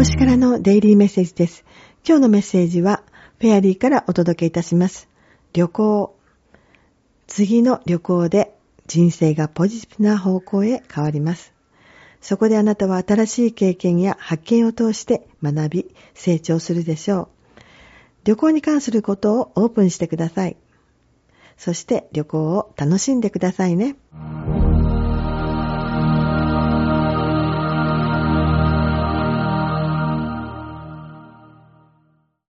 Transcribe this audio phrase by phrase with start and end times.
[0.00, 1.62] 星からのデイリーメッセージです。
[2.08, 3.02] 今日のメッセージは、
[3.38, 5.10] フェアリーからお届けいたします。
[5.52, 6.16] 旅行。
[7.26, 8.54] 次の旅行で
[8.86, 11.52] 人生がポジティブな方向へ変わります。
[12.22, 17.28] そこであなたは新しい経験や発見を通して学び、成長するでしょ
[17.58, 17.60] う。
[18.24, 20.56] 旅行に関することをオープンしてください。
[21.58, 23.96] そして旅行を楽しんでくださいね。